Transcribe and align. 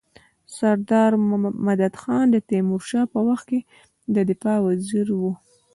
سردار 0.55 1.11
مددخان 1.67 2.25
د 2.31 2.35
تيمورشاه 2.49 3.05
په 3.13 3.19
وخت 3.27 3.45
کي 3.51 3.59
د 4.15 4.17
دفاع 4.29 4.57
وزیر 4.67 5.07
وو. 5.19 5.31